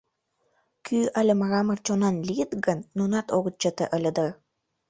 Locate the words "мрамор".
1.41-1.79